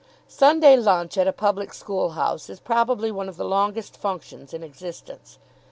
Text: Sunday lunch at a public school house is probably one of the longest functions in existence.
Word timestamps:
Sunday 0.27 0.75
lunch 0.77 1.15
at 1.15 1.27
a 1.27 1.31
public 1.31 1.71
school 1.75 2.13
house 2.17 2.49
is 2.49 2.59
probably 2.59 3.11
one 3.11 3.29
of 3.29 3.37
the 3.37 3.45
longest 3.45 3.95
functions 3.95 4.51
in 4.51 4.63
existence. 4.63 5.37